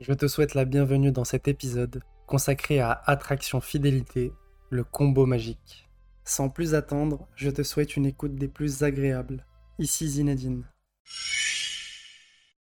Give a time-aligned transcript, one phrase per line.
[0.00, 4.32] Je te souhaite la bienvenue dans cet épisode consacré à Attraction Fidélité,
[4.70, 5.90] le combo magique.
[6.24, 9.44] Sans plus attendre, je te souhaite une écoute des plus agréables.
[9.78, 10.64] Ici Zinedine.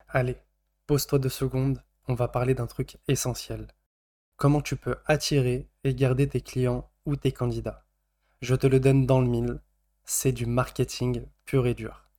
[0.09, 0.35] Allez,
[0.85, 3.67] pose-toi deux secondes, on va parler d'un truc essentiel.
[4.35, 7.85] Comment tu peux attirer et garder tes clients ou tes candidats?
[8.41, 9.61] Je te le donne dans le mille,
[10.03, 12.09] c'est du marketing pur et dur.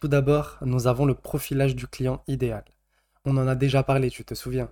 [0.00, 2.64] Tout d'abord, nous avons le profilage du client idéal.
[3.24, 4.70] On en a déjà parlé, tu te souviens.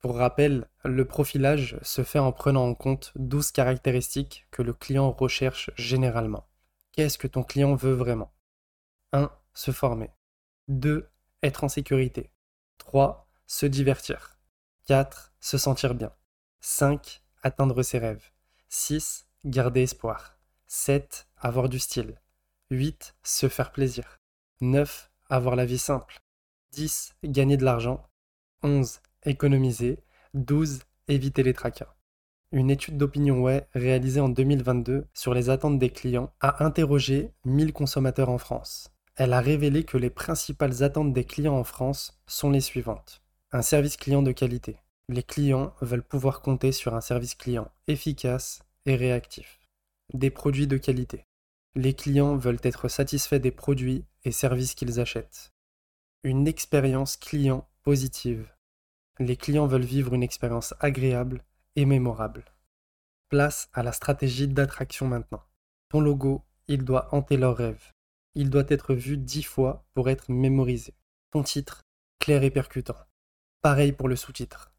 [0.00, 5.12] Pour rappel, le profilage se fait en prenant en compte 12 caractéristiques que le client
[5.12, 6.48] recherche généralement.
[6.92, 8.32] Qu'est-ce que ton client veut vraiment?
[9.12, 9.30] 1.
[9.54, 10.10] Se former.
[10.68, 11.08] 2.
[11.42, 12.32] Être en sécurité.
[12.78, 13.28] 3.
[13.46, 14.38] Se divertir.
[14.86, 15.34] 4.
[15.40, 16.12] Se sentir bien.
[16.60, 17.22] 5.
[17.42, 18.30] Atteindre ses rêves.
[18.70, 19.26] 6.
[19.44, 20.38] Garder espoir.
[20.66, 21.28] 7.
[21.36, 22.20] Avoir du style.
[22.70, 23.14] 8.
[23.22, 24.18] Se faire plaisir.
[24.62, 25.10] 9.
[25.28, 26.20] Avoir la vie simple.
[26.72, 27.14] 10.
[27.24, 28.02] Gagner de l'argent.
[28.62, 29.00] 11.
[29.24, 29.98] Économiser.
[30.32, 30.80] 12.
[31.06, 31.94] Éviter les tracas.
[32.50, 37.74] Une étude d'opinion web réalisée en 2022 sur les attentes des clients a interrogé 1000
[37.74, 38.90] consommateurs en France.
[39.16, 43.22] Elle a révélé que les principales attentes des clients en France sont les suivantes.
[43.52, 44.76] Un service client de qualité.
[45.10, 49.60] Les clients veulent pouvoir compter sur un service client efficace et réactif.
[50.14, 51.26] Des produits de qualité.
[51.74, 55.51] Les clients veulent être satisfaits des produits et services qu'ils achètent
[56.24, 58.54] une expérience client positive.
[59.18, 61.42] Les clients veulent vivre une expérience agréable
[61.74, 62.44] et mémorable.
[63.28, 65.42] Place à la stratégie d'attraction maintenant.
[65.88, 67.92] Ton logo, il doit hanter leur rêve.
[68.36, 70.94] Il doit être vu dix fois pour être mémorisé.
[71.32, 71.82] Ton titre,
[72.20, 72.96] clair et percutant.
[73.60, 74.72] Pareil pour le sous-titre.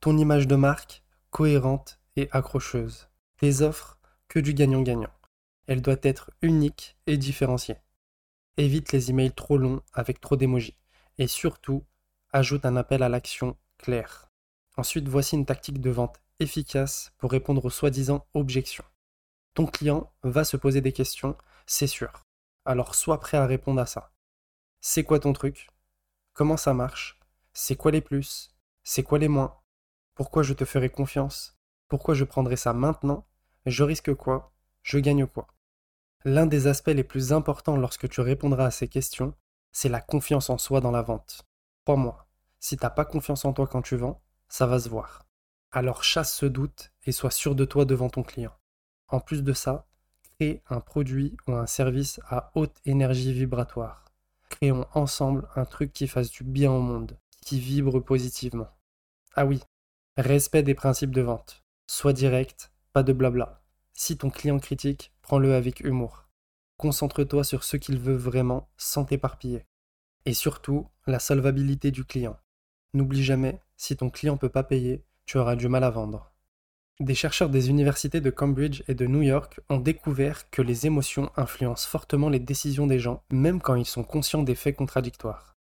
[0.00, 3.08] Ton image de marque, cohérente et accrocheuse.
[3.38, 3.96] Tes offres,
[4.26, 5.12] que du gagnant-gagnant.
[5.68, 7.76] Elle doit être unique et différenciée.
[8.60, 10.76] Évite les emails trop longs avec trop d'émojis.
[11.16, 11.86] Et surtout,
[12.30, 14.30] ajoute un appel à l'action clair.
[14.76, 18.84] Ensuite, voici une tactique de vente efficace pour répondre aux soi-disant objections.
[19.54, 22.26] Ton client va se poser des questions, c'est sûr.
[22.66, 24.12] Alors sois prêt à répondre à ça.
[24.82, 25.70] C'est quoi ton truc?
[26.34, 27.18] Comment ça marche?
[27.54, 28.54] C'est quoi les plus?
[28.82, 29.58] C'est quoi les moins?
[30.14, 31.58] Pourquoi je te ferai confiance?
[31.88, 33.26] Pourquoi je prendrai ça maintenant?
[33.64, 34.52] Je risque quoi?
[34.82, 35.48] Je gagne quoi?
[36.26, 39.34] L'un des aspects les plus importants lorsque tu répondras à ces questions,
[39.72, 41.46] c'est la confiance en soi dans la vente.
[41.84, 42.26] Crois-moi,
[42.58, 45.24] si t'as pas confiance en toi quand tu vends, ça va se voir.
[45.72, 48.52] Alors chasse ce doute et sois sûr de toi devant ton client.
[49.08, 49.86] En plus de ça,
[50.36, 54.04] crée un produit ou un service à haute énergie vibratoire.
[54.50, 58.68] Créons ensemble un truc qui fasse du bien au monde, qui vibre positivement.
[59.36, 59.62] Ah oui,
[60.18, 61.64] respect des principes de vente.
[61.86, 63.62] Sois direct, pas de blabla.
[63.94, 66.26] Si ton client critique, prends-le avec humour.
[66.76, 69.64] Concentre-toi sur ce qu'il veut vraiment sans t'éparpiller.
[70.26, 72.36] Et surtout, la solvabilité du client.
[72.94, 76.32] N'oublie jamais, si ton client ne peut pas payer, tu auras du mal à vendre.
[76.98, 81.30] Des chercheurs des universités de Cambridge et de New York ont découvert que les émotions
[81.36, 85.54] influencent fortement les décisions des gens, même quand ils sont conscients des faits contradictoires.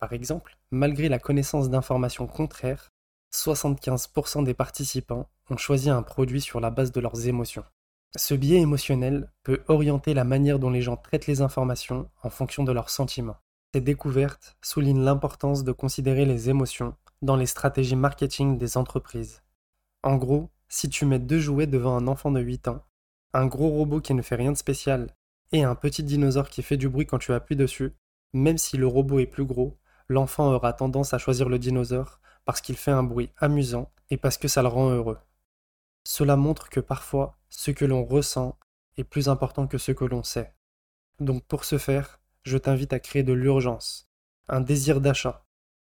[0.00, 2.88] Par exemple, malgré la connaissance d'informations contraires,
[3.32, 7.64] 75% des participants ont choisi un produit sur la base de leurs émotions.
[8.16, 12.62] Ce biais émotionnel peut orienter la manière dont les gens traitent les informations en fonction
[12.62, 13.38] de leurs sentiments.
[13.74, 19.42] Ces découvertes soulignent l'importance de considérer les émotions dans les stratégies marketing des entreprises.
[20.02, 22.84] En gros, si tu mets deux jouets devant un enfant de 8 ans,
[23.32, 25.14] un gros robot qui ne fait rien de spécial
[25.52, 27.94] et un petit dinosaure qui fait du bruit quand tu appuies dessus,
[28.34, 32.60] même si le robot est plus gros, l'enfant aura tendance à choisir le dinosaure parce
[32.60, 35.18] qu'il fait un bruit amusant et parce que ça le rend heureux.
[36.04, 38.58] Cela montre que parfois, ce que l'on ressent
[38.96, 40.52] est plus important que ce que l'on sait.
[41.20, 44.08] Donc pour ce faire, je t'invite à créer de l'urgence,
[44.48, 45.46] un désir d'achat,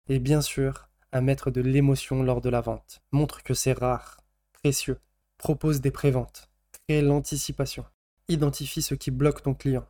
[0.08, 3.02] et bien sûr, à mettre de l'émotion lors de la vente.
[3.12, 4.22] Montre que c'est rare,
[4.54, 5.00] précieux.
[5.38, 6.50] Propose des préventes.
[6.72, 7.86] Crée l'anticipation.
[8.28, 9.86] Identifie ce qui bloque ton client.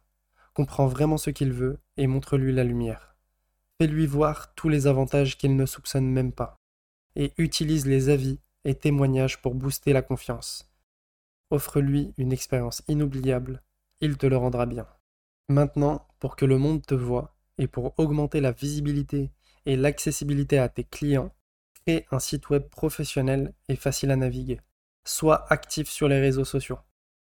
[0.54, 3.16] Comprends vraiment ce qu'il veut et montre-lui la lumière.
[3.80, 6.56] Fais-lui voir tous les avantages qu'il ne soupçonne même pas.
[7.16, 10.70] Et utilise les avis et témoignages pour booster la confiance.
[11.52, 13.62] Offre-lui une expérience inoubliable,
[14.02, 14.88] il te le rendra bien.
[15.48, 19.32] Maintenant, pour que le monde te voie et pour augmenter la visibilité
[19.66, 21.32] et l'accessibilité à tes clients,
[21.86, 24.60] crée un site web professionnel et facile à naviguer.
[25.06, 26.80] Sois actif sur les réseaux sociaux.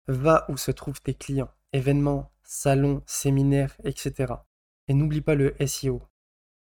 [0.08, 4.34] Va où se trouvent tes clients, événements, salons, séminaires, etc.
[4.88, 6.02] Et n'oublie pas le SEO.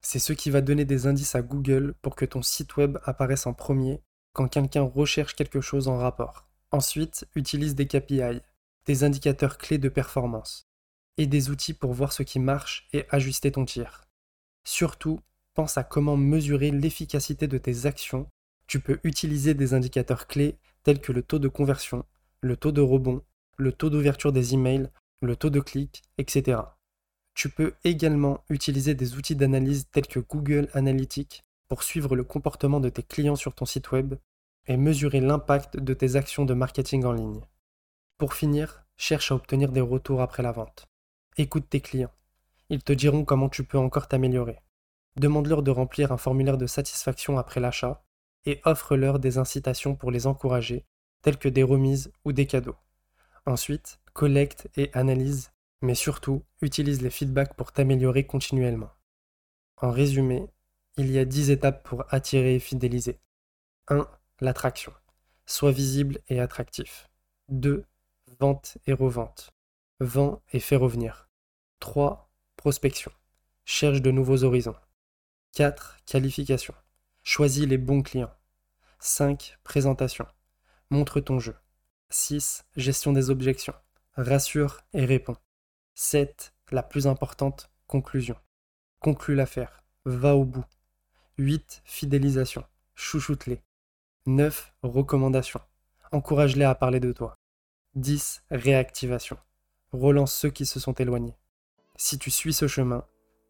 [0.00, 3.47] C'est ce qui va donner des indices à Google pour que ton site web apparaisse
[3.47, 4.00] en premier
[4.32, 6.49] quand quelqu'un recherche quelque chose en rapport.
[6.71, 8.41] Ensuite, utilise des KPI,
[8.87, 10.69] des indicateurs clés de performance,
[11.17, 14.05] et des outils pour voir ce qui marche et ajuster ton tir.
[14.65, 15.21] Surtout,
[15.55, 18.29] pense à comment mesurer l'efficacité de tes actions.
[18.67, 22.05] Tu peux utiliser des indicateurs clés tels que le taux de conversion,
[22.41, 23.23] le taux de rebond,
[23.56, 24.88] le taux d'ouverture des emails,
[25.21, 26.62] le taux de clic, etc.
[27.35, 32.81] Tu peux également utiliser des outils d'analyse tels que Google Analytics pour suivre le comportement
[32.81, 34.17] de tes clients sur ton site web
[34.67, 37.40] et mesurer l'impact de tes actions de marketing en ligne.
[38.19, 40.88] Pour finir, cherche à obtenir des retours après la vente.
[41.38, 42.12] Écoute tes clients.
[42.70, 44.58] Ils te diront comment tu peux encore t'améliorer.
[45.14, 48.02] Demande-leur de remplir un formulaire de satisfaction après l'achat
[48.46, 50.84] et offre-leur des incitations pour les encourager,
[51.22, 52.76] telles que des remises ou des cadeaux.
[53.46, 55.52] Ensuite, collecte et analyse,
[55.82, 58.90] mais surtout, utilise les feedbacks pour t'améliorer continuellement.
[59.76, 60.50] En résumé,
[61.00, 63.20] il y a 10 étapes pour attirer et fidéliser.
[63.88, 64.06] 1.
[64.41, 64.93] L'attraction.
[65.47, 67.08] Sois visible et attractif.
[67.49, 67.87] 2.
[68.38, 69.50] Vente et revente.
[69.99, 71.31] Vends et fais revenir.
[71.81, 72.31] 3.
[72.56, 73.11] Prospection.
[73.64, 74.76] Cherche de nouveaux horizons.
[75.55, 75.97] 4.
[76.05, 76.75] Qualification.
[77.23, 78.35] Choisis les bons clients.
[78.99, 79.58] 5.
[79.64, 80.26] Présentation.
[80.91, 81.56] Montre ton jeu.
[82.11, 82.64] 6.
[82.76, 83.75] Gestion des objections.
[84.17, 85.37] Rassure et réponds.
[85.94, 86.53] 7.
[86.73, 88.37] La plus importante, conclusion.
[88.99, 89.82] Conclue l'affaire.
[90.05, 90.67] Va au bout.
[91.40, 91.81] 8.
[91.87, 92.64] Fidélisation.
[92.94, 93.62] Chouchoute-les.
[94.26, 94.75] 9.
[94.82, 95.60] Recommandation.
[96.12, 97.34] Encourage-les à parler de toi.
[97.94, 98.42] 10.
[98.50, 99.38] Réactivation.
[99.90, 101.38] Relance ceux qui se sont éloignés.
[101.96, 103.06] Si tu suis ce chemin,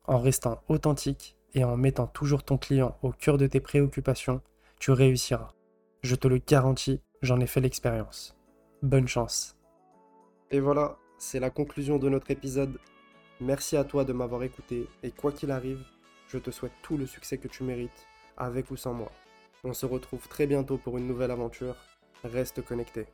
[0.07, 4.41] en restant authentique et en mettant toujours ton client au cœur de tes préoccupations,
[4.79, 5.53] tu réussiras.
[6.03, 8.37] Je te le garantis, j'en ai fait l'expérience.
[8.83, 9.57] Bonne chance.
[10.53, 12.79] Et voilà, c'est la conclusion de notre épisode.
[13.41, 15.83] Merci à toi de m'avoir écouté et quoi qu'il arrive,
[16.31, 18.07] je te souhaite tout le succès que tu mérites,
[18.37, 19.11] avec ou sans moi.
[19.65, 21.77] On se retrouve très bientôt pour une nouvelle aventure.
[22.23, 23.07] Reste connecté.